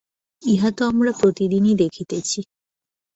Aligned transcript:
ইহা 0.43 0.69
তো 0.71 0.81
আমরা 0.85 1.11
প্রতিদিনই 1.11 1.75
দেখিতেছি। 1.75 2.39